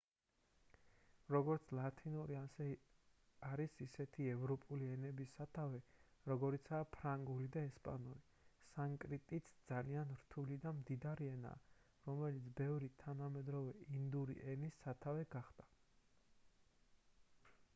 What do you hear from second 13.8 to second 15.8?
ინდური ენის სათავე გახდა